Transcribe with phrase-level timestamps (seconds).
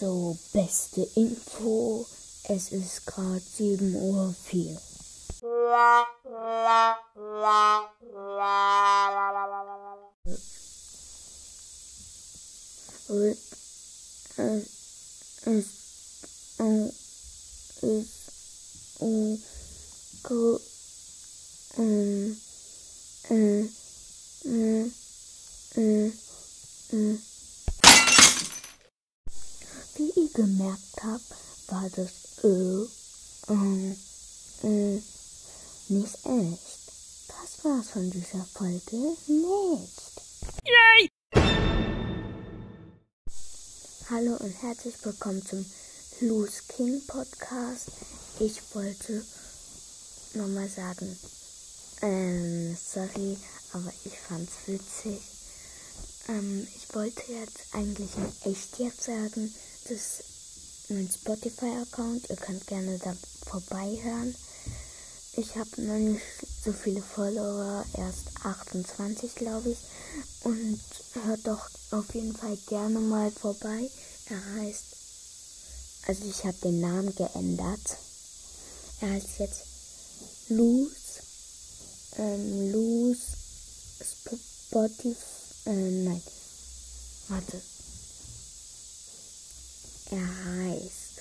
[0.00, 2.06] Also, beste Info.
[2.44, 4.32] Es ist gerade 7.04 Uhr.
[4.52, 4.76] Wie
[26.92, 27.18] ihr
[30.38, 31.24] gemerkt habt,
[31.66, 32.86] war das Ö
[33.48, 33.90] äh,
[34.62, 35.02] äh,
[35.88, 36.78] nicht echt.
[37.26, 40.12] Das war's von dieser Folge nicht.
[40.64, 41.10] Yay!
[44.08, 45.66] Hallo und herzlich willkommen zum
[46.20, 47.90] Loose King Podcast.
[48.38, 49.24] Ich wollte
[50.34, 51.18] nochmal sagen,
[52.02, 53.36] ähm, sorry,
[53.72, 55.20] aber ich fand's witzig.
[56.28, 59.52] Ähm, ich wollte jetzt eigentlich in echt jetzt sagen,
[59.88, 60.22] das
[60.88, 62.30] mein Spotify-Account.
[62.30, 63.14] Ihr könnt gerne da
[63.46, 64.34] vorbeihören.
[65.32, 66.22] Ich habe noch nicht
[66.64, 69.78] so viele Follower, erst 28 glaube ich.
[70.44, 70.80] Und
[71.24, 73.90] hört doch auf jeden Fall gerne mal vorbei.
[74.26, 74.84] Er heißt,
[76.06, 77.98] also ich habe den Namen geändert.
[79.00, 79.62] Er heißt jetzt
[80.48, 81.20] Luz,
[82.16, 83.18] ähm, Luz
[84.00, 85.16] Spotify,
[85.66, 86.22] äh, nein,
[87.28, 87.60] warte.
[90.10, 91.20] Er heißt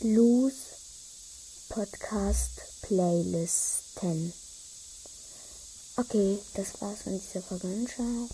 [0.00, 0.54] Luz
[1.68, 4.32] Podcast Playlisten.
[5.98, 7.86] Okay, das war's von dieser Folge.
[7.86, 8.28] Ciao.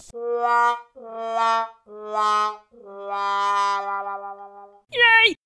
[4.93, 5.37] Yay!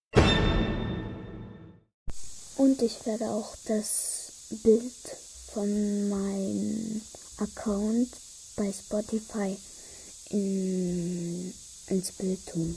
[2.56, 4.92] Und ich werde auch das Bild
[5.54, 7.00] von meinem
[7.38, 8.10] Account
[8.56, 9.56] bei Spotify
[10.30, 12.76] ins Bild tun.